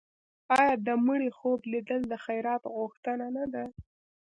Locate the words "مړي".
1.05-1.29